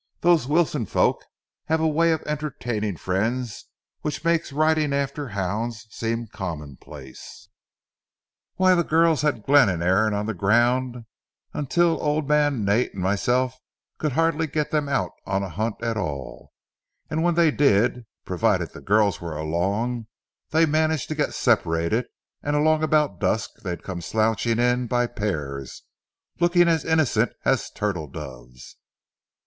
[0.21, 1.25] Those Wilson folks
[1.65, 3.65] have a way of entertaining friends
[4.01, 7.49] which makes riding after hounds seem commonplace.
[8.55, 11.03] Why, the girls had Glenn and Aaron on the go
[11.53, 13.59] until old man Nate and myself
[13.99, 16.51] could hardly get them out on a hunt at all.
[17.07, 20.07] And when they did, provided the girls were along,
[20.49, 22.07] they managed to get separated,
[22.41, 25.83] and along about dusk they'd come slouching in by pairs,
[26.39, 28.77] looking as innocent as turtle doves.